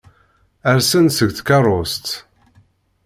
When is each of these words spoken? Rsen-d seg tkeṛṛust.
Rsen-d 0.77 1.11
seg 1.17 1.29
tkeṛṛust. 1.37 2.07